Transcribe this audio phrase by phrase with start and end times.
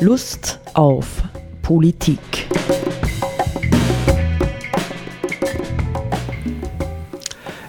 [0.00, 1.24] Lust auf
[1.62, 2.20] Politik.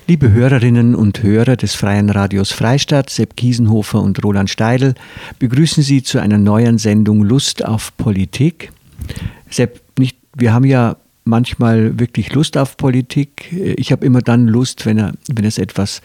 [0.05, 4.94] Liebe Hörerinnen und Hörer des Freien Radios Freistadt, Sepp Kiesenhofer und Roland Steidl,
[5.40, 8.72] begrüßen Sie zu einer neuen Sendung Lust auf Politik.
[9.50, 13.51] Sepp, nicht, wir haben ja manchmal wirklich Lust auf Politik.
[13.51, 16.04] Ich habe immer dann Lust, wenn, er, wenn es etwas,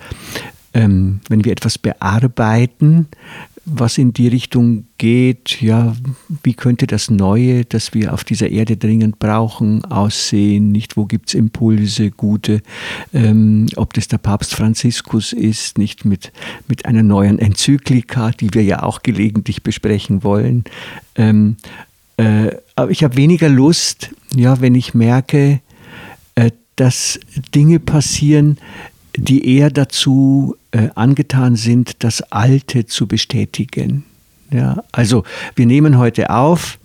[0.73, 3.09] ähm, wenn wir etwas bearbeiten,
[3.67, 5.97] was in die Richtung geht, ja,
[6.43, 11.29] wie könnte das Neue, das wir auf dieser Erde dringend brauchen, aussehen, nicht, wo gibt
[11.29, 12.61] es Impulse, gute,
[13.13, 16.33] ähm, ob das der Papst Franziskus ist, nicht mit,
[16.69, 20.65] mit einer neuen Enzyklika, die wir ja auch gelegentlich besprechen wollen.
[21.17, 21.57] Ähm,
[22.17, 25.61] äh, aber ich habe weniger Lust, ja, wenn ich merke,
[26.35, 27.21] äh, dass
[27.55, 28.59] Dinge passieren,
[29.17, 34.05] die eher dazu äh, angetan sind, das Alte zu bestätigen.
[34.51, 35.25] Ja, also
[35.57, 36.79] wir nehmen heute auf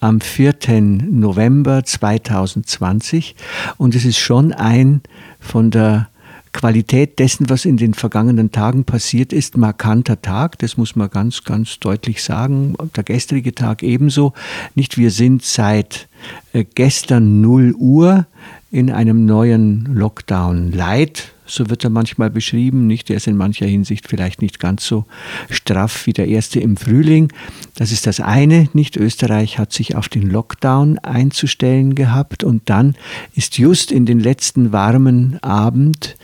[0.00, 0.54] am 4.
[0.80, 3.34] November 2020
[3.76, 5.00] und es ist schon ein
[5.40, 6.08] von der
[6.52, 10.58] Qualität dessen, was in den vergangenen Tagen passiert ist, markanter Tag.
[10.58, 12.74] Das muss man ganz, ganz deutlich sagen.
[12.96, 14.32] Der gestrige Tag ebenso.
[14.74, 16.08] Nicht wir sind seit
[16.54, 18.26] äh, gestern 0 Uhr
[18.70, 22.86] in einem neuen Lockdown Light so wird er manchmal beschrieben.
[22.86, 25.04] Nicht, er ist in mancher Hinsicht vielleicht nicht ganz so
[25.50, 27.32] straff wie der erste im Frühling.
[27.76, 28.68] Das ist das eine.
[28.72, 32.94] Nicht Österreich hat sich auf den Lockdown einzustellen gehabt und dann
[33.34, 36.16] ist just in den letzten warmen Abend,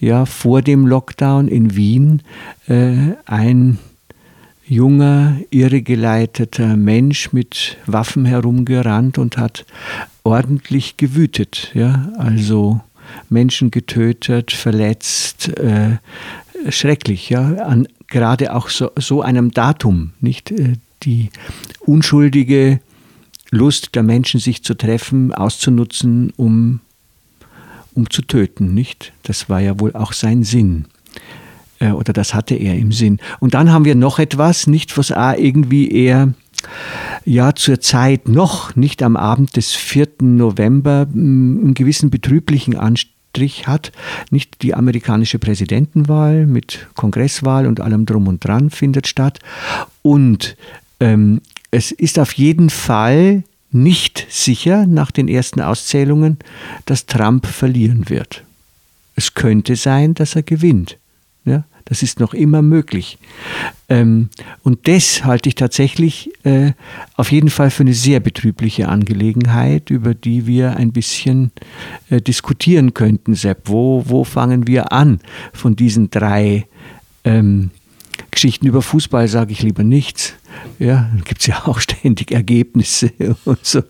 [0.00, 2.22] ja vor dem Lockdown in Wien
[2.66, 3.78] äh, ein
[4.66, 9.66] junger, irregeleiteter Mensch mit Waffen herumgerannt und hat
[10.22, 11.70] ordentlich gewütet.
[11.74, 12.80] Ja, also
[13.28, 15.98] Menschen getötet, verletzt, äh,
[16.68, 21.30] schrecklich, ja, an gerade auch so, so einem Datum, nicht äh, die
[21.80, 22.80] unschuldige
[23.50, 26.80] Lust der Menschen, sich zu treffen, auszunutzen, um,
[27.94, 29.12] um zu töten, nicht?
[29.22, 30.86] Das war ja wohl auch sein Sinn
[31.84, 33.18] äh, oder das hatte er im Sinn.
[33.40, 36.34] Und dann haben wir noch etwas, nicht was auch irgendwie eher
[37.24, 40.08] ja zur Zeit noch nicht am Abend des 4.
[40.20, 43.92] November einen gewissen betrüblichen Anstrich hat.
[44.30, 49.38] Nicht die amerikanische Präsidentenwahl mit Kongresswahl und allem drum und dran findet statt.
[50.02, 50.56] Und
[51.00, 56.38] ähm, es ist auf jeden Fall nicht sicher nach den ersten Auszählungen,
[56.86, 58.44] dass Trump verlieren wird.
[59.16, 60.96] Es könnte sein, dass er gewinnt.
[61.44, 61.64] Ja?
[61.86, 63.18] Das ist noch immer möglich.
[63.88, 64.30] Ähm,
[64.62, 66.72] und das halte ich tatsächlich äh,
[67.14, 71.52] auf jeden Fall für eine sehr betrübliche Angelegenheit, über die wir ein bisschen
[72.08, 73.68] äh, diskutieren könnten, Sepp.
[73.68, 75.20] Wo, wo fangen wir an
[75.52, 76.66] von diesen drei
[77.24, 77.70] ähm,
[78.30, 80.34] Geschichten über Fußball sage ich lieber nichts.
[80.78, 83.12] Ja, dann gibt es ja auch ständig Ergebnisse
[83.44, 83.82] und so.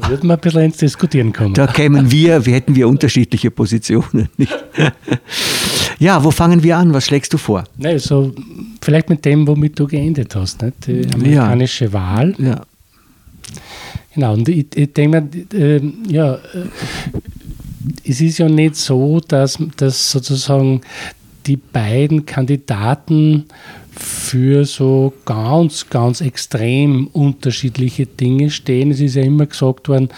[0.00, 1.54] Da würden wir ein bisschen ins Diskutieren kommen.
[1.54, 4.28] Da kämen wir, wir hätten wir unterschiedliche Positionen.
[4.36, 4.52] Nicht?
[6.00, 6.94] Ja, wo fangen wir an?
[6.94, 7.64] Was schlägst du vor?
[7.76, 8.32] Nee, so,
[8.80, 10.86] vielleicht mit dem, womit du geendet hast, nicht?
[10.86, 11.92] die amerikanische ja.
[11.92, 12.34] Wahl.
[12.38, 12.62] Ja.
[14.14, 16.38] Genau, und ich, ich denke mir, äh, ja, äh,
[18.04, 20.80] es ist ja nicht so, dass, dass sozusagen
[21.46, 23.44] die beiden Kandidaten
[23.90, 28.90] für so ganz, ganz extrem unterschiedliche Dinge stehen.
[28.90, 30.08] Es ist ja immer gesagt worden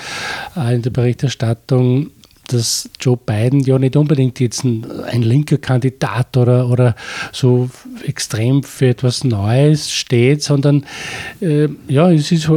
[0.56, 2.10] äh, in der Berichterstattung,
[2.48, 6.96] dass Joe Biden ja nicht unbedingt jetzt ein, ein, linker Kandidat oder, oder
[7.32, 7.70] so
[8.04, 10.84] extrem für etwas Neues steht, sondern
[11.40, 12.50] äh, ja, es ist,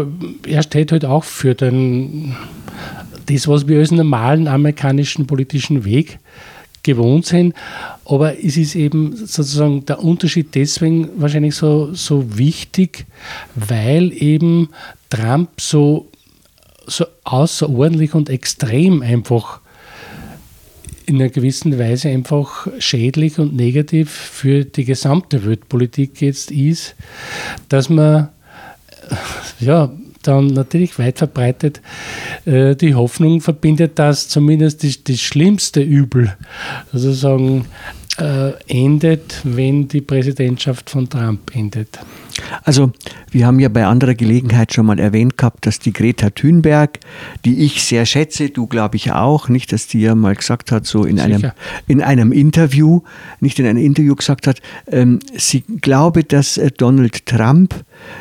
[0.47, 2.35] er steht halt auch für den,
[3.27, 6.19] das, was wir als normalen amerikanischen politischen Weg
[6.83, 7.53] gewohnt sind.
[8.05, 13.05] Aber es ist eben sozusagen der Unterschied deswegen wahrscheinlich so, so wichtig,
[13.55, 14.69] weil eben
[15.09, 16.07] Trump so,
[16.85, 19.61] so außerordentlich und extrem einfach
[21.05, 26.95] in einer gewissen Weise einfach schädlich und negativ für die gesamte Weltpolitik jetzt ist,
[27.69, 28.29] dass man
[29.59, 29.91] ja,
[30.23, 31.81] dann natürlich weit verbreitet
[32.45, 36.35] äh, die Hoffnung verbindet, dass zumindest das, das schlimmste Übel
[36.91, 37.65] sozusagen
[38.17, 41.99] äh, endet, wenn die Präsidentschaft von Trump endet.
[42.63, 42.91] Also,
[43.31, 46.99] wir haben ja bei anderer Gelegenheit schon mal erwähnt gehabt, dass die Greta Thunberg,
[47.43, 50.85] die ich sehr schätze, du glaube ich auch, nicht, dass die ja mal gesagt hat,
[50.85, 51.51] so in einem,
[51.87, 53.01] in einem Interview,
[53.39, 57.73] nicht in einem Interview gesagt hat, ähm, sie glaube, dass äh, Donald Trump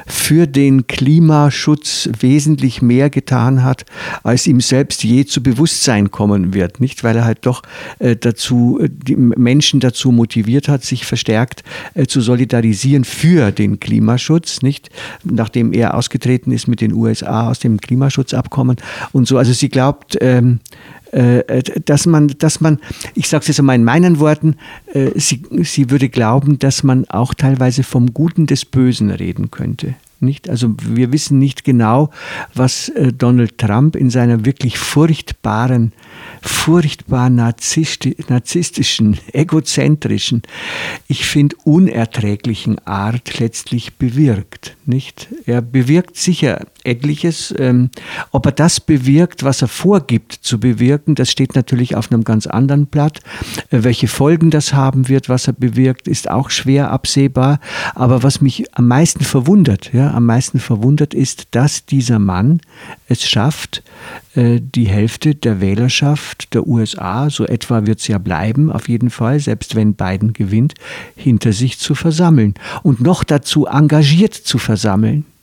[0.07, 3.85] für den Klimaschutz wesentlich mehr getan hat,
[4.23, 7.63] als ihm selbst je zu Bewusstsein kommen wird, nicht, weil er halt doch
[7.99, 11.63] äh, dazu, äh, die Menschen dazu motiviert hat, sich verstärkt
[11.95, 14.04] äh, zu solidarisieren für den Klimaschutz.
[14.05, 14.91] Klimaschutz, nicht?
[15.25, 18.77] Nachdem er ausgetreten ist mit den USA aus dem Klimaschutzabkommen
[19.13, 19.39] und so.
[19.39, 20.61] Also sie glaubt, ähm,
[21.13, 22.79] äh, dass man, dass man,
[23.15, 24.57] ich sage es jetzt einmal in meinen Worten,
[24.93, 29.95] äh, sie, sie würde glauben, dass man auch teilweise vom Guten des Bösen reden könnte.
[30.25, 30.49] Nicht?
[30.49, 32.11] Also wir wissen nicht genau,
[32.55, 35.93] was äh, Donald Trump in seiner wirklich furchtbaren
[36.43, 40.43] furchtbar narzisstischen, egozentrischen,
[41.09, 44.77] ich finde unerträglichen Art letztlich bewirkt.
[44.87, 45.29] Nicht?
[45.47, 47.55] Er bewirkt sicher etliches.
[47.59, 47.91] Ähm,
[48.33, 52.47] ob er das bewirkt, was er vorgibt zu bewirken, das steht natürlich auf einem ganz
[52.47, 53.21] anderen Blatt.
[53.71, 57.61] Äh, welche Folgen das haben wird, was er bewirkt, ist auch schwer absehbar.
[57.95, 62.61] Aber was mich am meisten verwundert, ja, am meisten verwundert ist, dass dieser Mann
[63.09, 63.83] es schafft,
[64.35, 69.11] äh, die Hälfte der Wählerschaft der USA, so etwa wird es ja bleiben, auf jeden
[69.11, 70.75] Fall, selbst wenn Biden gewinnt,
[71.17, 74.74] hinter sich zu versammeln und noch dazu engagiert zu versammeln.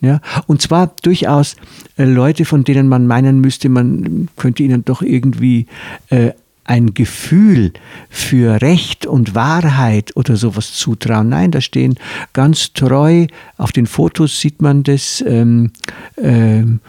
[0.01, 1.55] Ja, und zwar durchaus
[1.97, 5.67] äh, Leute, von denen man meinen müsste, man könnte ihnen doch irgendwie
[6.09, 6.31] äh,
[6.63, 7.73] ein Gefühl
[8.09, 11.29] für Recht und Wahrheit oder sowas zutrauen.
[11.29, 11.95] Nein, da stehen
[12.33, 15.71] ganz treu, auf den Fotos sieht man das, ähm,
[16.17, 16.79] ähm,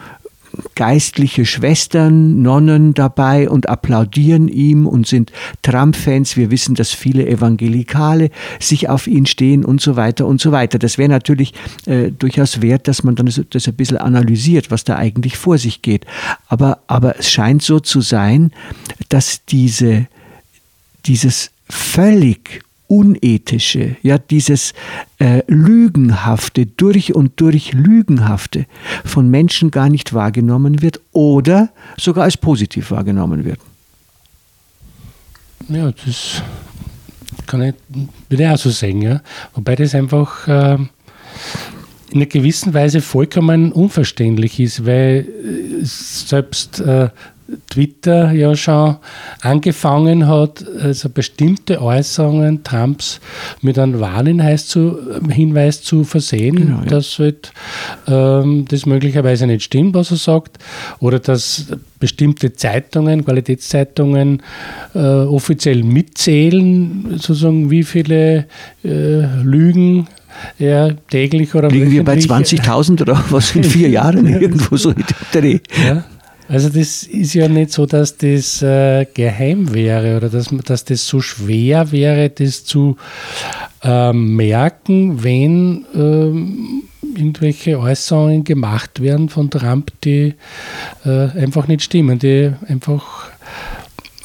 [0.75, 5.32] geistliche Schwestern, Nonnen dabei und applaudieren ihm und sind
[5.62, 6.37] Trump-Fans.
[6.37, 10.78] Wir wissen, dass viele Evangelikale sich auf ihn stehen und so weiter und so weiter.
[10.78, 11.54] Das wäre natürlich
[11.87, 15.82] äh, durchaus wert, dass man dann das, ein bisschen analysiert, was da eigentlich vor sich
[15.82, 16.06] geht.
[16.49, 18.52] Aber, aber es scheint so zu sein,
[19.08, 20.06] dass diese,
[21.06, 22.62] dieses völlig
[22.93, 24.75] Unethische, ja, dieses
[25.19, 28.67] äh, Lügenhafte, durch und durch Lügenhafte
[29.03, 33.61] von Menschen gar nicht wahrgenommen wird oder sogar als positiv wahrgenommen wird.
[35.71, 36.43] Ja, das
[37.47, 37.75] kann ich,
[38.29, 39.23] würde ich auch so sagen, ja.
[39.55, 40.91] Wobei das einfach äh, in
[42.12, 47.09] einer gewissen Weise vollkommen unverständlich ist, weil äh, selbst äh,
[47.70, 48.96] Twitter ja schon
[49.40, 53.20] angefangen hat, also bestimmte Äußerungen Trumps
[53.60, 56.90] mit einem Warnhinweis zu, Hinweis zu versehen, genau, ja.
[56.90, 57.52] dass halt,
[58.06, 60.58] ähm, das möglicherweise nicht stimmt, was er sagt,
[61.00, 61.66] oder dass
[61.99, 64.43] bestimmte Zeitungen, Qualitätszeitungen
[64.94, 68.46] äh, offiziell mitzählen, sozusagen wie viele
[68.84, 70.08] äh, Lügen
[70.58, 75.05] er täglich oder Liegen wir bei 20.000 oder was in vier Jahren irgendwo so in
[75.32, 75.58] der Dreh.
[75.87, 76.05] Ja.
[76.52, 81.06] Also das ist ja nicht so, dass das äh, geheim wäre oder dass, dass das
[81.06, 82.99] so schwer wäre, das zu
[83.82, 90.34] äh, merken, wenn äh, irgendwelche Äußerungen gemacht werden von Trump, die
[91.06, 93.31] äh, einfach nicht stimmen, die einfach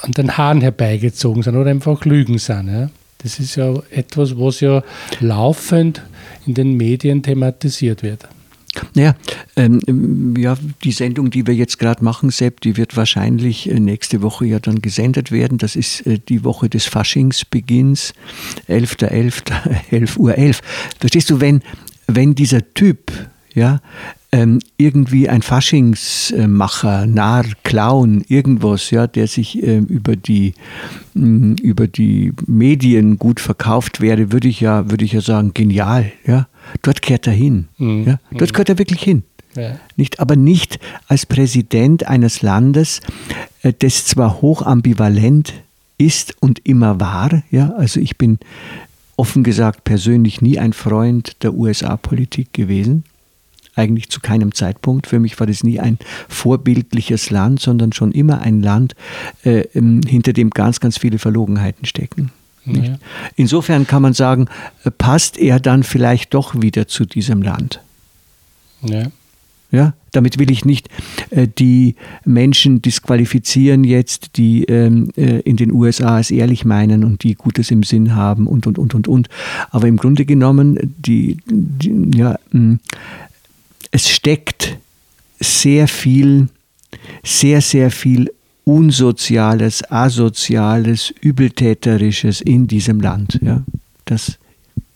[0.01, 2.67] an den Haaren herbeigezogen sind oder einfach Lügen sind.
[2.67, 2.89] Ja?
[3.19, 4.83] Das ist ja etwas, was ja
[5.21, 6.01] laufend
[6.45, 8.27] in den Medien thematisiert wird.
[8.95, 9.15] Naja,
[9.55, 14.21] ähm, ja, die Sendung, die wir jetzt gerade machen, Sepp, die wird wahrscheinlich äh, nächste
[14.21, 15.57] Woche ja dann gesendet werden.
[15.57, 18.13] Das ist äh, die Woche des Faschingsbeginns,
[18.67, 19.51] 11.11.,
[19.91, 20.61] 11 Uhr 11.
[20.99, 21.61] Verstehst du, wenn,
[22.07, 23.11] wenn dieser Typ,
[23.53, 23.81] ja,
[24.31, 30.53] ähm, irgendwie ein Faschingsmacher, Narr, Clown, irgendwas, ja, der sich ähm, über, die,
[31.13, 35.53] mh, mm, über die Medien gut verkauft wäre, würde ich ja, würde ich ja sagen,
[35.53, 36.47] genial, ja.
[36.81, 37.69] Dort kehrt er hin.
[37.77, 38.03] Mhm.
[38.05, 38.19] Ja?
[38.31, 38.53] Dort mhm.
[38.53, 39.23] gehört er wirklich hin.
[39.55, 39.79] Ja.
[39.95, 42.99] Nicht, aber nicht als Präsident eines Landes,
[43.63, 45.53] äh, das zwar hochambivalent
[45.97, 47.43] ist und immer war.
[47.49, 47.73] Ja?
[47.77, 48.39] Also ich bin
[49.15, 53.03] offen gesagt persönlich nie ein Freund der USA-Politik gewesen.
[53.77, 55.07] Eigentlich zu keinem Zeitpunkt.
[55.07, 58.95] Für mich war das nie ein vorbildliches Land, sondern schon immer ein Land,
[59.43, 62.31] äh, hinter dem ganz, ganz viele Verlogenheiten stecken.
[62.65, 62.97] Ja.
[63.35, 64.47] Insofern kann man sagen,
[64.83, 67.81] äh, passt er dann vielleicht doch wieder zu diesem Land.
[68.81, 69.07] Ja.
[69.69, 70.87] Ja, damit will ich nicht
[71.29, 77.23] äh, die Menschen disqualifizieren jetzt, die ähm, äh, in den USA es ehrlich meinen und
[77.23, 79.27] die Gutes im Sinn haben und, und, und, und, und.
[79.69, 82.79] Aber im Grunde genommen, die, die ja, mh, hm,
[83.97, 84.77] es steckt
[85.39, 86.49] sehr viel,
[87.23, 88.31] sehr, sehr viel
[88.63, 93.39] Unsoziales, Asoziales, Übeltäterisches in diesem Land.
[93.41, 93.63] Ja?
[94.05, 94.37] Das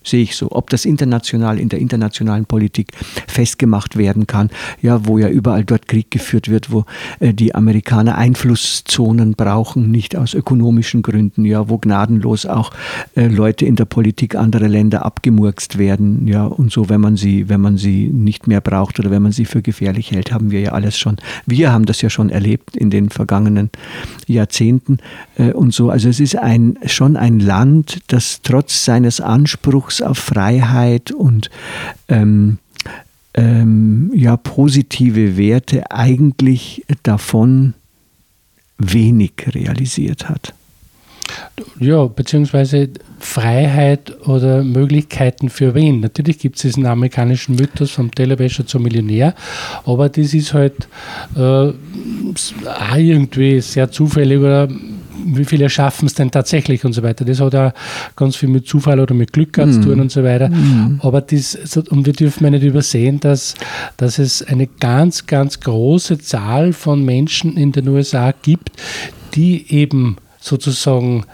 [0.04, 0.52] Sehe ich so.
[0.52, 2.92] Ob das international in der internationalen Politik
[3.28, 4.50] festgemacht werden kann,
[4.82, 6.86] ja, wo ja überall dort Krieg geführt wird, wo
[7.20, 12.72] äh, die Amerikaner Einflusszonen brauchen, nicht aus ökonomischen Gründen, ja, wo gnadenlos auch
[13.16, 17.48] äh, Leute in der Politik anderer Länder abgemurkst werden, ja, und so, wenn man sie,
[17.48, 20.62] wenn man sie nicht mehr braucht oder wenn man sie für gefährlich hält, haben wir
[20.62, 21.18] ja alles schon.
[21.46, 23.70] Wir haben das ja schon erlebt in den vergangenen
[24.26, 24.98] Jahrzehnten
[25.38, 25.92] äh, und so.
[25.92, 31.50] Also es ist ein schon ein Land, das trotz seines Anspruchs Auf Freiheit und
[32.08, 32.60] ähm,
[33.34, 37.74] ähm, ja, positive Werte eigentlich davon
[38.78, 40.54] wenig realisiert hat.
[41.80, 46.00] Ja, beziehungsweise Freiheit oder Möglichkeiten für wen.
[46.00, 49.34] Natürlich gibt es diesen amerikanischen Mythos vom Tellerwäscher zum Millionär,
[49.86, 50.88] aber das ist halt
[51.38, 51.72] äh,
[52.98, 54.68] irgendwie sehr zufällig oder
[55.26, 57.26] wie viele schaffen es denn tatsächlich und so weiter.
[57.26, 57.74] Das hat auch
[58.16, 59.72] ganz viel mit Zufall oder mit Glück mm.
[59.72, 59.84] zu mhm.
[59.84, 60.50] tun und so weiter.
[60.50, 61.00] Mm.
[61.02, 63.56] Aber das, und wir dürfen nicht übersehen, dass,
[63.98, 68.72] dass es eine ganz, ganz große Zahl von Menschen in den USA gibt,
[69.36, 71.26] die eben sozusagen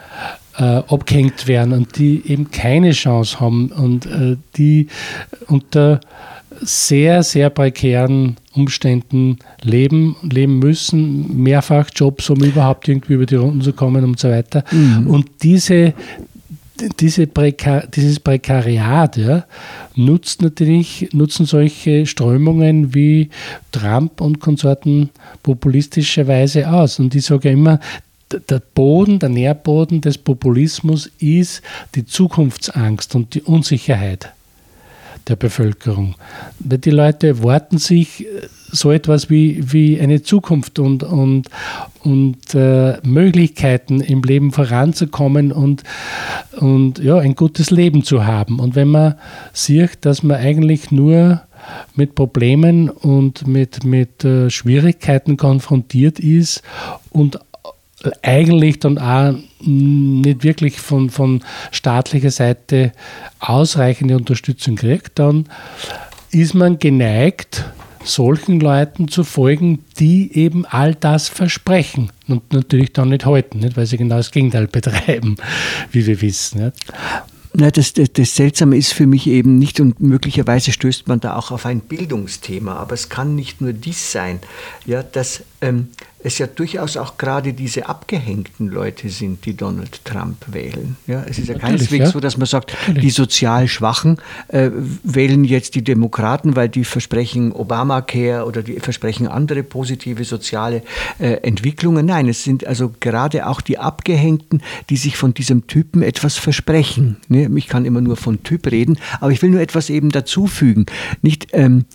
[0.58, 4.88] äh, abgehängt werden und die eben keine Chance haben und äh, die
[5.48, 6.00] unter
[6.62, 13.62] sehr, sehr prekären Umständen leben, leben müssen, mehrfach Jobs, um überhaupt irgendwie über die Runden
[13.62, 14.64] zu kommen und so weiter.
[14.72, 15.08] Mhm.
[15.08, 15.94] Und diese,
[17.00, 19.46] diese Prekar dieses Prekariat ja,
[19.96, 23.30] nutzt natürlich, nutzen solche Strömungen wie
[23.72, 25.10] Trump und Konsorten
[25.44, 27.00] populistischerweise aus.
[27.00, 27.80] Und ich sage ja immer,
[28.50, 31.62] der Boden, der Nährboden des Populismus ist
[31.96, 34.34] die Zukunftsangst und die Unsicherheit
[35.28, 36.16] der Bevölkerung.
[36.60, 41.48] Die Leute warten sich äh, so etwas wie, wie eine Zukunft und, und,
[42.04, 45.84] und äh, Möglichkeiten im Leben voranzukommen und,
[46.58, 48.60] und ja, ein gutes Leben zu haben.
[48.60, 49.16] Und wenn man
[49.54, 51.42] sieht, dass man eigentlich nur
[51.96, 56.62] mit Problemen und mit, mit äh, Schwierigkeiten konfrontiert ist
[57.10, 57.40] und
[58.22, 62.92] eigentlich dann auch nicht wirklich von, von staatlicher Seite
[63.40, 65.46] ausreichende Unterstützung kriegt, dann
[66.32, 67.66] ist man geneigt,
[68.04, 73.76] solchen Leuten zu folgen, die eben all das versprechen und natürlich dann nicht halten, nicht?
[73.76, 75.36] weil sie genau das Gegenteil betreiben,
[75.92, 76.66] wie wir wissen.
[76.66, 76.78] Nicht?
[77.54, 81.36] Na, das, das, das, Seltsame ist für mich eben nicht, und möglicherweise stößt man da
[81.36, 84.40] auch auf ein Bildungsthema, aber es kann nicht nur dies sein,
[84.86, 90.38] ja, dass ähm, es ja durchaus auch gerade diese abgehängten Leute sind, die Donald Trump
[90.48, 90.98] wählen.
[91.06, 92.12] Ja, es ist ja keineswegs ja.
[92.12, 93.02] so, dass man sagt, Natürlich.
[93.02, 94.72] die sozial Schwachen äh,
[95.04, 100.82] wählen jetzt die Demokraten, weil die versprechen Obamacare oder die versprechen andere positive soziale
[101.20, 102.06] äh, Entwicklungen.
[102.06, 107.18] Nein, es sind also gerade auch die Abgehängten, die sich von diesem Typen etwas versprechen.
[107.30, 107.50] Ne?
[107.56, 110.88] Ich kann immer nur von Typ reden, aber ich will nur etwas eben dazufügen.
[111.22, 111.86] Nicht ähm,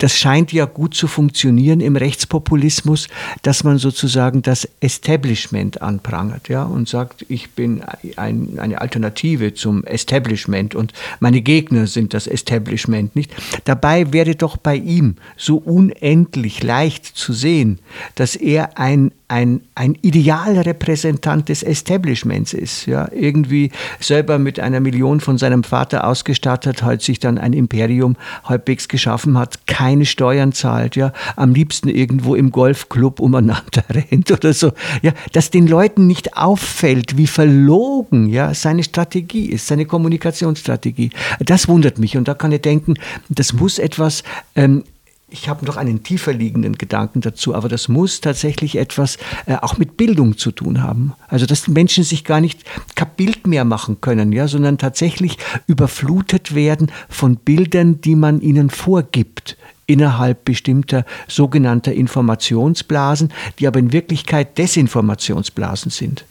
[0.00, 3.08] das scheint ja gut zu funktionieren im Rechtspopulismus,
[3.42, 7.82] dass man sozusagen das Establishment anprangert ja, und sagt, ich bin
[8.16, 13.34] ein, eine Alternative zum Establishment und meine Gegner sind das Establishment nicht.
[13.64, 17.78] Dabei wäre doch bei ihm so unendlich leicht zu sehen,
[18.14, 22.86] dass er ein ein, ein Idealrepräsentant des Establishments ist.
[22.86, 23.70] Ja, irgendwie
[24.00, 29.38] selber mit einer Million von seinem Vater ausgestattet, halt sich dann ein Imperium halbwegs geschaffen
[29.38, 34.72] hat, keine Steuern zahlt, ja, am liebsten irgendwo im Golfclub umeinander rennt oder so.
[35.00, 41.10] Ja, dass den Leuten nicht auffällt, wie verlogen ja, seine Strategie ist, seine Kommunikationsstrategie.
[41.38, 42.94] Das wundert mich und da kann ich denken,
[43.28, 44.24] das muss etwas
[44.56, 44.82] ähm,
[45.30, 49.78] ich habe noch einen tiefer liegenden Gedanken dazu, aber das muss tatsächlich etwas äh, auch
[49.78, 51.14] mit Bildung zu tun haben.
[51.28, 56.54] Also dass Menschen sich gar nicht kein Bild mehr machen können, ja, sondern tatsächlich überflutet
[56.54, 59.56] werden von Bildern, die man ihnen vorgibt
[59.86, 66.24] innerhalb bestimmter sogenannter Informationsblasen, die aber in Wirklichkeit Desinformationsblasen sind.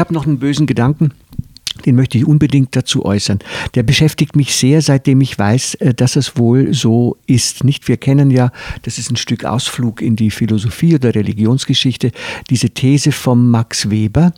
[0.00, 1.12] Ich habe noch einen bösen Gedanken
[1.86, 3.38] den möchte ich unbedingt dazu äußern.
[3.74, 7.64] Der beschäftigt mich sehr, seitdem ich weiß, äh, dass es wohl so ist.
[7.64, 7.88] Nicht?
[7.88, 8.52] Wir kennen ja,
[8.82, 12.12] das ist ein Stück Ausflug in die Philosophie oder Religionsgeschichte,
[12.50, 14.34] diese These von Max Weber,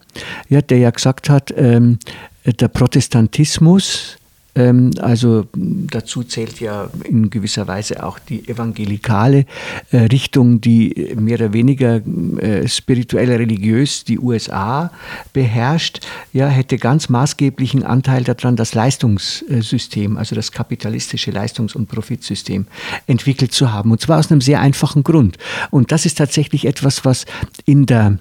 [0.48, 1.98] ja, der ja gesagt hat, ähm,
[2.44, 4.18] der Protestantismus
[4.54, 9.46] also dazu zählt ja in gewisser Weise auch die evangelikale
[9.90, 12.02] äh, Richtung, die mehr oder weniger
[12.38, 14.90] äh, spirituell religiös die USA
[15.32, 22.66] beherrscht, ja, hätte ganz maßgeblichen Anteil daran, das Leistungssystem, also das kapitalistische Leistungs- und Profitsystem
[23.06, 23.90] entwickelt zu haben.
[23.90, 25.38] Und zwar aus einem sehr einfachen Grund.
[25.70, 27.24] Und das ist tatsächlich etwas, was
[27.64, 28.18] in der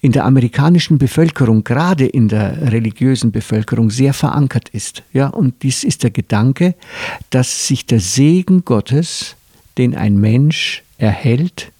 [0.00, 5.02] in der amerikanischen Bevölkerung, gerade in der religiösen Bevölkerung, sehr verankert ist.
[5.12, 6.74] Ja, und dies ist der Gedanke,
[7.30, 9.36] dass sich der Segen Gottes,
[9.78, 11.72] den ein Mensch erhält,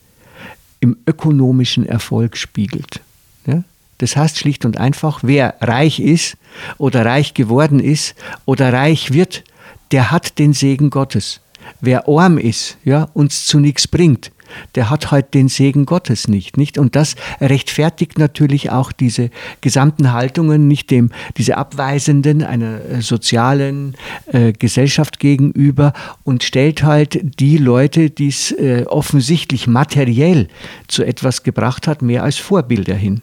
[0.80, 3.00] im ökonomischen Erfolg spiegelt.
[3.46, 3.62] Ja?
[3.98, 6.36] Das heißt schlicht und einfach, wer reich ist
[6.76, 9.44] oder reich geworden ist oder reich wird,
[9.92, 11.40] der hat den Segen Gottes.
[11.80, 14.31] Wer arm ist, ja, uns zu nichts bringt,
[14.74, 16.78] der hat halt den Segen Gottes nicht, nicht?
[16.78, 19.30] Und das rechtfertigt natürlich auch diese
[19.60, 25.92] gesamten Haltungen, nicht dem, diese abweisenden einer äh, sozialen äh, Gesellschaft gegenüber
[26.24, 30.48] und stellt halt die Leute, die es äh, offensichtlich materiell
[30.88, 33.22] zu etwas gebracht hat, mehr als Vorbilder hin.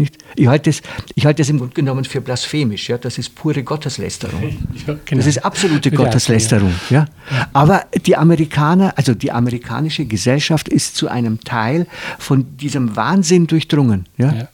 [0.00, 0.16] Nicht?
[0.34, 0.80] Ich halte das,
[1.14, 2.88] ich halte das im Grunde genommen für blasphemisch.
[2.88, 2.96] Ja?
[2.96, 4.40] Das ist pure Gotteslästerung.
[4.86, 5.18] Ja, genau.
[5.18, 6.72] Das ist absolute Gotteslästerung.
[6.88, 7.04] Ja?
[7.52, 11.86] Aber die Amerikaner, also die amerikanische Gesellschaft ist zu einem Teil
[12.18, 14.06] von diesem Wahnsinn durchdrungen.
[14.16, 14.32] Ja?
[14.32, 14.48] ja.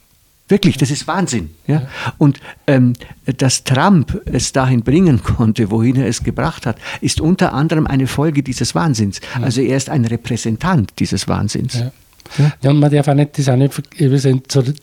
[0.49, 1.51] Wirklich, das ist Wahnsinn.
[1.65, 1.87] Ja?
[2.17, 2.93] Und ähm,
[3.25, 8.07] dass Trump es dahin bringen konnte, wohin er es gebracht hat, ist unter anderem eine
[8.07, 9.21] Folge dieses Wahnsinns.
[9.41, 11.83] Also er ist ein Repräsentant dieses Wahnsinns.
[12.61, 12.69] Ja.
[12.69, 14.41] Und man darf auch nicht das auch nicht übersehen,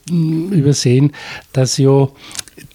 [0.09, 1.11] übersehen,
[1.53, 2.07] dass ja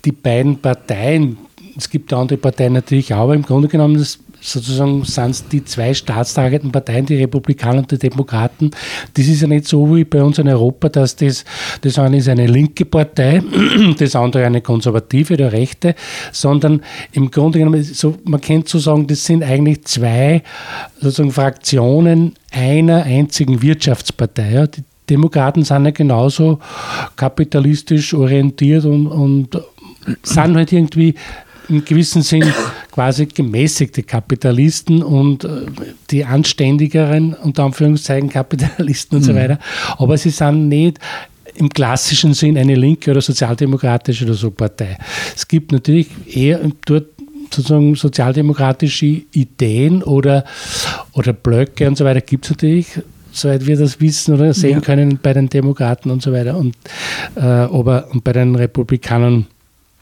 [0.04, 1.38] die beiden Parteien,
[1.76, 5.64] es gibt andere Parteien natürlich auch, aber im Grunde genommen das sozusagen sind es die
[5.64, 8.70] zwei staatstragenden Parteien, die Republikaner und die Demokraten.
[9.14, 11.44] Das ist ja nicht so wie bei uns in Europa, dass das,
[11.82, 13.42] das eine ist eine linke Partei,
[13.98, 15.94] das andere eine konservative oder rechte,
[16.32, 20.42] sondern im Grunde genommen, so, man könnte so sagen, das sind eigentlich zwei
[21.00, 24.52] sozusagen Fraktionen einer einzigen Wirtschaftspartei.
[24.52, 24.66] Ja.
[24.66, 26.60] Die Demokraten sind ja genauso
[27.16, 29.60] kapitalistisch orientiert und, und
[30.22, 31.14] sind halt irgendwie
[31.70, 32.44] im gewissen Sinn
[32.90, 35.66] quasi gemäßigte Kapitalisten und äh,
[36.10, 39.26] die anständigeren, unter Anführungszeichen, Kapitalisten und mhm.
[39.26, 39.58] so weiter.
[39.96, 40.98] Aber sie sind nicht
[41.54, 44.98] im klassischen Sinn eine linke oder sozialdemokratische oder so Partei.
[45.34, 47.06] Es gibt natürlich eher dort
[47.52, 50.44] sozusagen sozialdemokratische Ideen oder,
[51.12, 52.86] oder Blöcke und so weiter gibt es natürlich
[53.32, 54.80] soweit wir das wissen oder sehen ja.
[54.80, 56.74] können bei den Demokraten und so weiter und,
[57.36, 59.46] äh, aber, und bei den Republikanern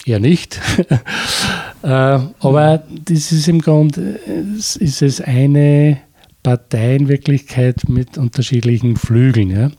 [0.08, 0.60] eher nicht.
[1.82, 4.20] äh, aber das ist im Grunde
[4.56, 5.98] ist es eine
[6.42, 9.50] Partei in Wirklichkeit mit unterschiedlichen Flügeln.
[9.50, 9.70] Ja.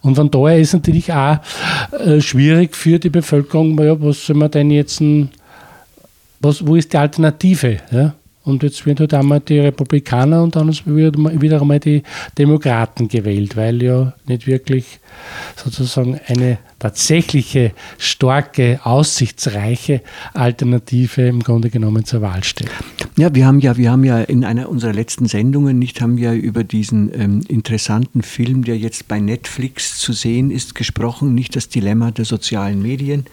[0.00, 1.38] Und von daher ist es natürlich auch
[1.92, 5.02] äh, schwierig für die Bevölkerung, ja, was soll man denn jetzt,
[6.40, 7.78] was, wo ist die Alternative?
[7.90, 8.14] Ja?
[8.48, 12.02] Und jetzt wird halt einmal die Republikaner und dann wieder einmal die
[12.38, 15.00] Demokraten gewählt, weil ja nicht wirklich
[15.54, 20.00] sozusagen eine tatsächliche, starke, aussichtsreiche
[20.32, 22.70] Alternative im Grunde genommen zur Wahl steht.
[23.18, 26.34] Ja, wir haben ja, wir haben ja in einer unserer letzten Sendungen nicht, haben wir
[26.34, 31.68] über diesen ähm, interessanten Film, der jetzt bei Netflix zu sehen ist, gesprochen, nicht das
[31.68, 33.26] Dilemma der sozialen Medien,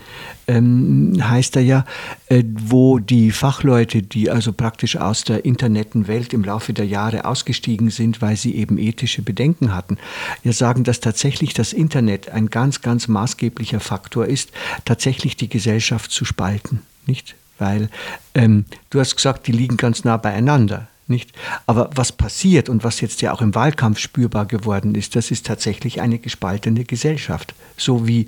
[0.47, 1.85] ähm, heißt er ja,
[2.29, 7.91] äh, wo die Fachleute, die also praktisch aus der Internetenwelt im Laufe der Jahre ausgestiegen
[7.91, 9.99] sind, weil sie eben ethische Bedenken hatten,
[10.43, 14.49] ja sagen, dass tatsächlich das Internet ein ganz, ganz maßgeblicher Faktor ist,
[14.83, 17.35] tatsächlich die Gesellschaft zu spalten, nicht?
[17.59, 17.89] Weil
[18.33, 20.87] ähm, du hast gesagt, die liegen ganz nah beieinander.
[21.07, 21.33] Nicht?
[21.67, 25.45] Aber was passiert und was jetzt ja auch im Wahlkampf spürbar geworden ist, das ist
[25.45, 27.53] tatsächlich eine gespaltene Gesellschaft.
[27.77, 28.27] So wie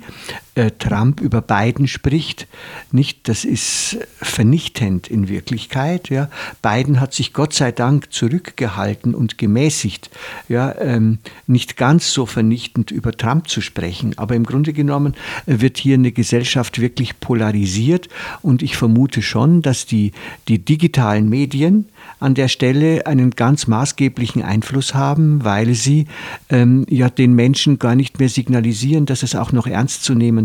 [0.66, 2.48] Trump über Biden spricht,
[2.90, 6.10] nicht, das ist vernichtend in Wirklichkeit.
[6.10, 6.28] Ja.
[6.62, 10.10] Biden hat sich Gott sei Dank zurückgehalten und gemäßigt,
[10.48, 14.16] ja, ähm, nicht ganz so vernichtend über Trump zu sprechen.
[14.18, 15.14] Aber im Grunde genommen
[15.46, 18.08] äh, wird hier eine Gesellschaft wirklich polarisiert
[18.42, 20.12] und ich vermute schon, dass die,
[20.48, 21.86] die digitalen Medien,
[22.20, 26.06] an der Stelle einen ganz maßgeblichen Einfluss haben, weil sie
[26.48, 29.66] ähm, ja den Menschen gar nicht mehr signalisieren, dass es auch noch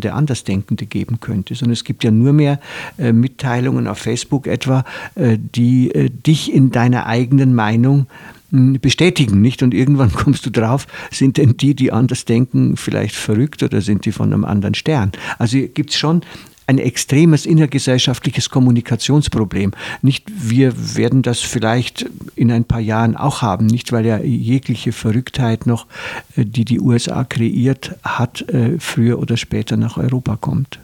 [0.04, 2.60] ernstzunehmende Andersdenkende geben könnte, sondern es gibt ja nur mehr
[2.98, 4.84] äh, Mitteilungen auf Facebook etwa,
[5.16, 8.08] äh, die äh, dich in deiner eigenen Meinung
[8.52, 9.64] hm, bestätigen, nicht?
[9.64, 14.06] Und irgendwann kommst du drauf, sind denn die, die anders denken, vielleicht verrückt oder sind
[14.06, 15.12] die von einem anderen Stern?
[15.40, 16.22] Also gibt es schon
[16.68, 19.72] ein extremes innergesellschaftliches Kommunikationsproblem.
[20.02, 24.92] Nicht, wir werden das vielleicht in ein paar Jahren auch haben, nicht weil ja jegliche
[24.92, 25.88] Verrücktheit noch,
[26.36, 30.80] äh, die die USA kreiert hat, äh, früher oder später nach Europa kommt.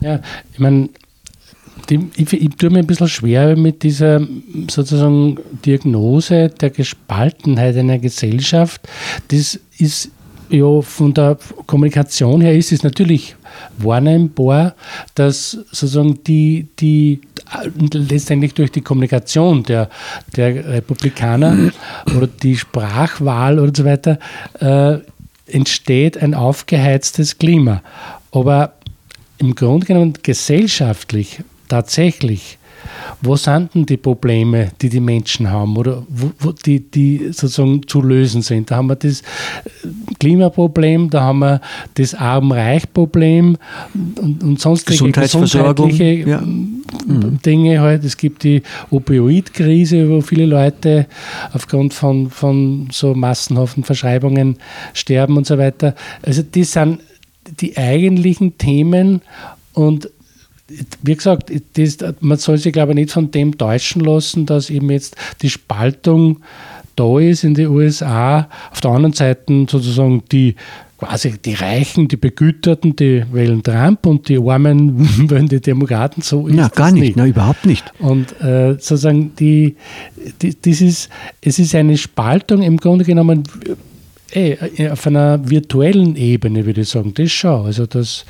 [0.00, 0.20] Ja,
[0.52, 0.88] ich meine,
[1.88, 4.26] ich, ich tue mir ein bisschen schwer mit dieser
[4.70, 8.80] sozusagen Diagnose der Gespaltenheit einer Gesellschaft.
[9.28, 10.10] Das ist
[10.48, 13.36] ja von der Kommunikation her ist es natürlich
[13.78, 14.74] wahrnehmbar,
[15.14, 17.20] dass sozusagen die, die
[17.92, 19.88] letztendlich durch die Kommunikation der,
[20.36, 21.70] der Republikaner
[22.16, 24.18] oder die Sprachwahl und so weiter
[24.60, 24.98] äh,
[25.46, 27.82] entsteht ein aufgeheiztes Klima.
[28.32, 28.74] Aber
[29.38, 32.58] im Grunde genommen gesellschaftlich tatsächlich
[33.24, 37.86] wo sind denn die Probleme, die die Menschen haben oder wo, wo die, die sozusagen
[37.86, 38.70] zu lösen sind?
[38.70, 39.22] Da haben wir das
[40.18, 41.60] Klimaproblem, da haben wir
[41.94, 43.56] das Arm-Reich-Problem
[43.94, 46.40] und, und sonstige gesundheitliche ja.
[46.40, 47.40] Mhm.
[47.44, 48.04] Dinge halt.
[48.04, 51.06] Es gibt die Opioid-Krise, wo viele Leute
[51.52, 54.58] aufgrund von, von so massenhaften Verschreibungen
[54.92, 55.94] sterben und so weiter.
[56.22, 57.00] Also das sind
[57.60, 59.20] die eigentlichen Themen
[59.72, 60.08] und
[61.02, 64.90] wie gesagt, das, man soll sich, glaube ich, nicht von dem täuschen lassen, dass eben
[64.90, 66.40] jetzt die Spaltung
[66.96, 68.48] da ist in den USA.
[68.70, 70.54] Auf der anderen Seite sozusagen die
[70.98, 76.22] quasi die Reichen, die Begüterten, die wählen Trump und die Armen wählen die Demokraten.
[76.22, 77.16] So ist Na, gar nicht, nicht.
[77.16, 77.84] Na, überhaupt nicht.
[77.98, 79.76] Und äh, sozusagen die,
[80.40, 81.10] die, das ist,
[81.40, 83.44] es ist eine Spaltung im Grunde genommen
[84.34, 87.66] ey, äh, auf einer virtuellen Ebene, würde ich sagen, das schon.
[87.66, 88.24] Also, dass,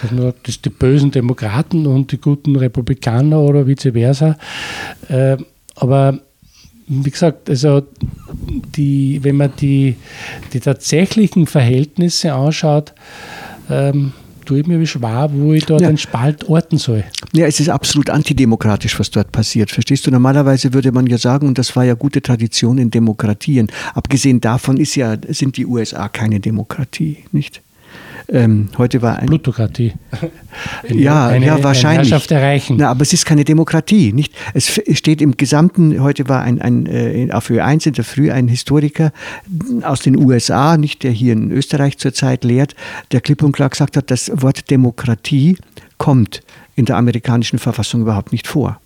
[0.00, 4.36] dass nur dass die bösen Demokraten und die guten Republikaner oder vice versa.
[5.08, 5.36] Äh,
[5.76, 6.18] aber
[6.88, 7.82] wie gesagt, also
[8.76, 9.96] die, wenn man die,
[10.52, 12.92] die tatsächlichen Verhältnisse anschaut,
[13.70, 14.12] ähm,
[14.44, 15.88] tue ich mir schwer, wo ich dort ja.
[15.88, 17.04] den Spalt orten soll.
[17.32, 19.70] Ja, es ist absolut antidemokratisch, was dort passiert.
[19.70, 20.10] Verstehst du?
[20.10, 23.68] Normalerweise würde man ja sagen, und das war ja gute Tradition in Demokratien.
[23.94, 27.62] Abgesehen davon ist ja, sind die USA keine Demokratie, nicht?
[28.28, 29.26] Ähm, heute war ein.
[29.26, 29.92] Plutokratie.
[30.88, 32.10] ja, eine, ja, wahrscheinlich.
[32.10, 32.76] Herrschaft erreichen.
[32.78, 34.12] Na, aber es ist keine Demokratie.
[34.12, 34.34] Nicht?
[34.54, 38.48] Es steht im Gesamten, heute war ein, ein äh, auf Ö1 in der Früh ein
[38.48, 39.12] Historiker
[39.82, 42.74] aus den USA, nicht der hier in Österreich zurzeit lehrt,
[43.12, 45.56] der klipp und klar gesagt hat, das Wort Demokratie
[45.98, 46.42] kommt
[46.76, 48.80] in der amerikanischen Verfassung überhaupt nicht vor.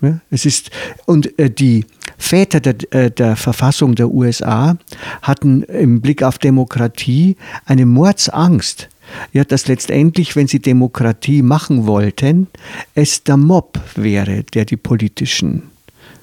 [0.00, 0.70] Ja, es ist,
[1.06, 1.84] und äh, die
[2.22, 4.76] Väter der, äh, der Verfassung der USA
[5.22, 8.88] hatten im Blick auf Demokratie eine Mordsangst.
[9.32, 12.46] Ja, dass letztendlich, wenn sie Demokratie machen wollten,
[12.94, 15.64] es der Mob wäre, der die politischen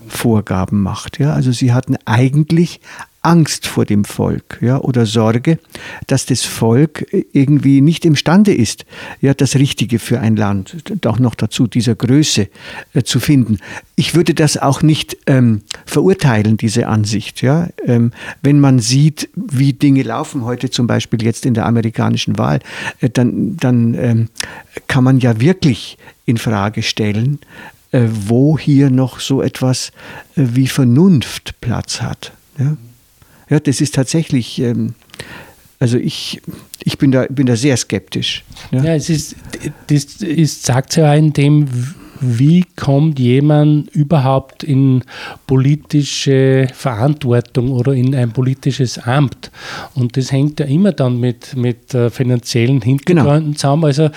[0.07, 1.19] Vorgaben macht.
[1.19, 2.79] Ja, also sie hatten eigentlich
[3.21, 5.59] Angst vor dem Volk ja, oder Sorge,
[6.07, 8.85] dass das Volk irgendwie nicht imstande ist,
[9.19, 12.47] ja, das Richtige für ein Land, auch noch dazu dieser Größe
[12.93, 13.59] äh, zu finden.
[13.95, 17.41] Ich würde das auch nicht ähm, verurteilen, diese Ansicht.
[17.41, 17.67] Ja.
[17.85, 22.59] Ähm, wenn man sieht, wie Dinge laufen, heute zum Beispiel jetzt in der amerikanischen Wahl,
[23.01, 24.29] äh, dann, dann ähm,
[24.87, 27.39] kann man ja wirklich in Frage stellen,
[27.91, 29.91] äh, wo hier noch so etwas
[30.37, 32.31] äh, wie Vernunft Platz hat.
[32.57, 32.77] Ja.
[33.49, 34.93] Ja, das ist tatsächlich, ähm,
[35.79, 36.41] also ich,
[36.83, 38.43] ich bin, da, bin da sehr skeptisch.
[38.71, 39.35] Ja, ja es ist,
[39.87, 41.67] das ist, sagt ja in dem,
[42.21, 45.03] wie kommt jemand überhaupt in
[45.47, 49.51] politische Verantwortung oder in ein politisches Amt?
[49.95, 53.53] Und das hängt ja immer dann mit, mit äh, finanziellen Hintergründen genau.
[53.53, 53.85] zusammen.
[53.85, 54.09] Also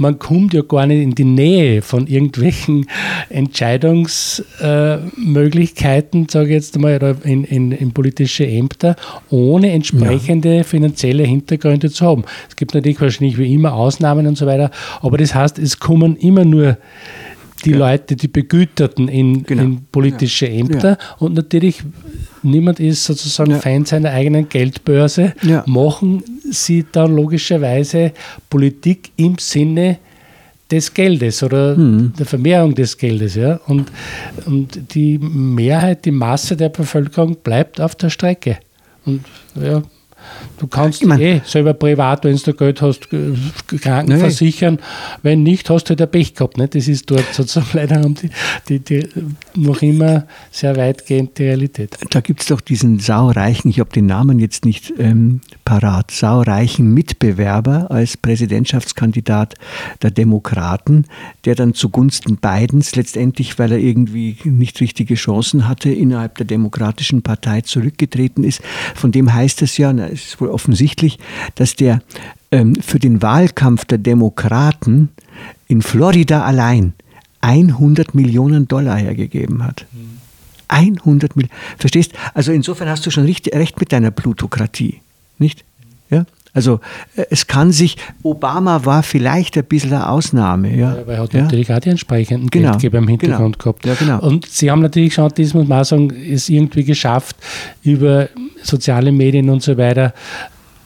[0.00, 2.86] man kommt ja gar nicht in die Nähe von irgendwelchen
[3.28, 8.96] Entscheidungsmöglichkeiten, sage ich jetzt einmal, oder in, in, in, politische Ämter,
[9.28, 10.64] ohne entsprechende ja.
[10.64, 12.24] finanzielle Hintergründe zu haben.
[12.48, 14.70] Es gibt natürlich wahrscheinlich wie immer Ausnahmen und so weiter,
[15.02, 16.78] aber das heißt, es kommen immer nur
[17.64, 17.78] die ja.
[17.78, 19.62] Leute, die Begüterten in, genau.
[19.62, 20.60] in politische ja.
[20.60, 21.82] Ämter und natürlich
[22.42, 25.34] niemand ist sozusagen Feind seiner eigenen Geldbörse,
[25.66, 28.12] machen sie dann logischerweise
[28.48, 29.98] Politik im Sinne
[30.70, 32.12] des Geldes oder mhm.
[32.18, 33.34] der Vermehrung des Geldes.
[33.34, 33.60] Ja?
[33.66, 33.90] Und,
[34.46, 38.58] und die Mehrheit, die Masse der Bevölkerung bleibt auf der Strecke.
[39.04, 39.24] Und
[39.60, 39.82] ja,
[40.60, 43.08] Du kannst ich mein, eh selber privat, wenn du Geld hast,
[43.80, 44.74] krankenversichern.
[44.74, 44.80] Nee.
[45.22, 46.58] Wenn nicht, hast du halt ein Pech gehabt.
[46.58, 46.68] Ne?
[46.68, 48.28] Das ist dort sozusagen leider die,
[48.68, 49.08] die, die
[49.54, 51.96] noch immer sehr weitgehend die Realität.
[52.10, 56.92] Da gibt es doch diesen saureichen, ich habe den Namen jetzt nicht ähm, parat, saureichen
[56.92, 59.54] Mitbewerber als Präsidentschaftskandidat
[60.02, 61.06] der Demokraten,
[61.46, 67.22] der dann zugunsten Bidens letztendlich, weil er irgendwie nicht richtige Chancen hatte, innerhalb der Demokratischen
[67.22, 68.60] Partei zurückgetreten ist.
[68.94, 71.18] Von dem heißt es ja, es ist wohl offensichtlich,
[71.54, 72.02] dass der
[72.50, 75.10] ähm, für den Wahlkampf der Demokraten
[75.68, 76.94] in Florida allein
[77.40, 79.86] 100 Millionen Dollar hergegeben hat.
[80.68, 81.54] 100 Millionen.
[81.78, 82.12] Verstehst?
[82.34, 85.00] Also insofern hast du schon recht, recht mit deiner Plutokratie.
[85.38, 85.64] Nicht?
[86.52, 86.56] Ja?
[86.60, 86.80] Also
[87.16, 90.70] äh, es kann sich, Obama war vielleicht ein bisschen eine Ausnahme.
[90.70, 91.42] Ja, ja aber er hat ja?
[91.42, 93.72] natürlich auch die entsprechenden genau, Geldgeber im Hintergrund genau.
[93.72, 93.86] gehabt.
[93.86, 94.20] Ja, genau.
[94.20, 97.36] Und Sie haben natürlich schon, das muss man auch sagen, es irgendwie geschafft,
[97.82, 98.28] über
[98.62, 100.12] soziale Medien und so weiter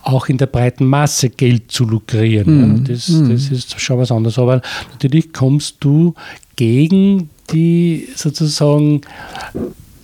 [0.03, 2.81] auch in der breiten Masse Geld zu lukrieren.
[2.81, 2.85] Mhm.
[2.85, 3.31] Das, mhm.
[3.31, 4.39] das ist schon was anderes.
[4.39, 4.61] Aber
[4.93, 6.15] natürlich kommst du
[6.57, 9.01] gegen die sozusagen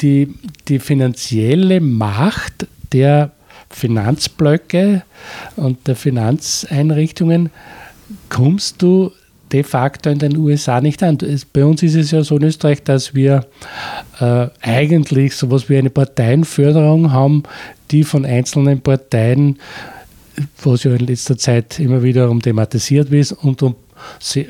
[0.01, 0.35] die,
[0.69, 3.33] die finanzielle Macht der
[3.71, 5.03] Finanzblöcke
[5.57, 7.51] und der Finanzeinrichtungen
[8.29, 9.13] kommst du
[9.53, 11.19] de facto in den USA nicht an.
[11.53, 13.47] Bei uns ist es ja so in Österreich, dass wir
[14.21, 17.43] äh, eigentlich sowas wie eine Parteienförderung haben,
[17.91, 19.59] die von einzelnen Parteien,
[20.63, 23.75] was ja in letzter Zeit immer wieder um thematisiert wird, und um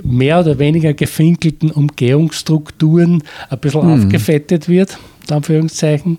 [0.05, 4.05] mehr oder weniger gefinkelten Umgehungsstrukturen ein bisschen mhm.
[4.05, 4.99] aufgefettet wird.
[5.33, 6.19] Anführungszeichen.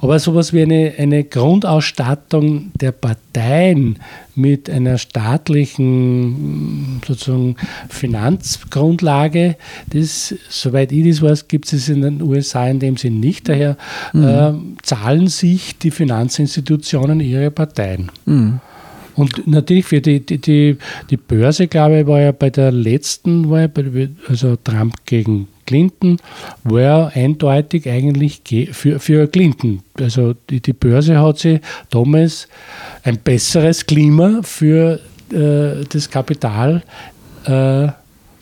[0.00, 3.98] Aber sowas wie eine, eine Grundausstattung der Parteien
[4.34, 7.56] mit einer staatlichen sozusagen
[7.88, 9.56] Finanzgrundlage,
[9.90, 13.48] das, soweit ich das weiß, gibt es in den USA in dem Sinn nicht.
[13.48, 13.76] Daher
[14.12, 14.24] mhm.
[14.24, 18.10] äh, zahlen sich die Finanzinstitutionen ihre Parteien.
[18.26, 18.60] Mhm.
[19.16, 20.76] Und natürlich für die, die, die,
[21.10, 23.70] die Börse, glaube ich, war ja bei der letzten Wahl,
[24.28, 26.18] also Trump gegen Clinton,
[26.64, 29.82] war eindeutig eigentlich für, für Clinton.
[29.98, 32.48] Also die, die Börse hat sich damals
[33.02, 35.00] ein besseres Klima für
[35.32, 36.82] äh, das Kapital
[37.44, 37.88] äh,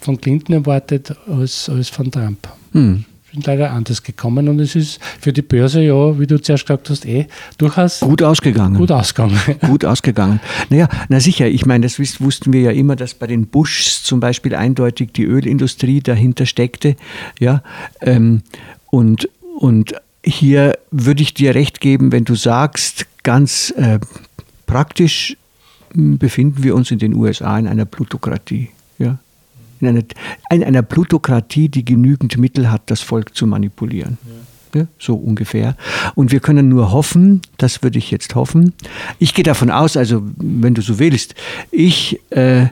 [0.00, 2.48] von Clinton erwartet als, als von Trump.
[2.72, 6.66] Hm sind leider anders gekommen und es ist für die Börse ja, wie du zuerst
[6.66, 7.26] gesagt hast, eh
[7.58, 8.76] durchaus gut ausgegangen.
[8.76, 9.38] Gut ausgegangen.
[9.66, 10.40] gut ausgegangen.
[10.68, 14.20] Naja, na sicher, ich meine, das wussten wir ja immer, dass bei den Bushs zum
[14.20, 16.96] Beispiel eindeutig die Ölindustrie dahinter steckte.
[17.38, 17.62] Ja,
[18.00, 18.42] ähm,
[18.90, 23.98] und, und hier würde ich dir recht geben, wenn du sagst, ganz äh,
[24.66, 25.36] praktisch
[25.94, 28.70] hm, befinden wir uns in den USA in einer Plutokratie.
[28.98, 29.18] Ja?
[29.82, 30.02] In einer,
[30.50, 34.18] in einer Plutokratie, die genügend Mittel hat, das Volk zu manipulieren.
[34.24, 34.32] Ja.
[34.98, 35.76] So ungefähr.
[36.14, 38.72] Und wir können nur hoffen, das würde ich jetzt hoffen.
[39.18, 41.34] Ich gehe davon aus, also wenn du so willst,
[41.70, 42.68] ich äh,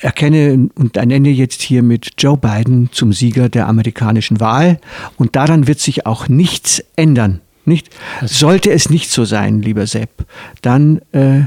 [0.00, 4.80] erkenne und nenne jetzt hier mit Joe Biden zum Sieger der amerikanischen Wahl.
[5.18, 7.42] Und daran wird sich auch nichts ändern.
[7.66, 7.90] Nicht?
[8.24, 10.24] Sollte es nicht so sein, lieber Sepp,
[10.62, 11.46] dann äh,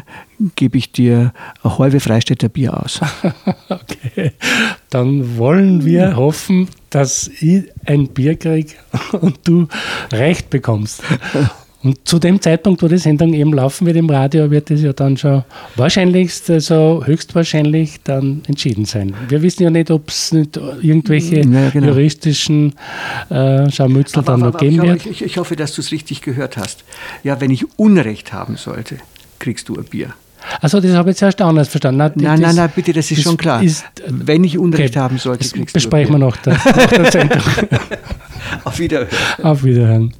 [0.55, 2.99] gebe ich dir ein halbe Freistädter Bier aus.
[3.69, 4.33] okay,
[4.89, 8.73] dann wollen wir hoffen, dass ich ein Bier kriege
[9.21, 9.67] und du
[10.11, 11.03] recht bekommst.
[11.81, 14.91] Und zu dem Zeitpunkt, wo die Sendung eben laufen wird im Radio, wird es ja
[14.91, 15.43] dann schon
[15.77, 19.13] wahrscheinlich, also höchstwahrscheinlich dann entschieden sein.
[19.29, 21.87] Wir wissen ja nicht, ob es nicht irgendwelche ja, genau.
[21.87, 22.75] juristischen
[23.29, 25.05] äh, Scharmützel dann noch geben wird.
[25.05, 26.83] Ich, ich hoffe, dass du es richtig gehört hast.
[27.23, 28.97] Ja, wenn ich Unrecht haben sollte,
[29.39, 30.13] kriegst du ein Bier.
[30.61, 31.97] Also das habe ich jetzt erst anders verstanden.
[31.99, 33.63] Nein, nein, nein, nein, bitte, das ist das schon klar.
[33.63, 35.79] Ist, Wenn ich Unrecht okay, haben sollte, kriegst du.
[35.79, 37.41] Besprechen wir nach der, Sendung.
[38.63, 39.09] Auf Wiederhören.
[39.43, 40.13] Auf Wiederhören.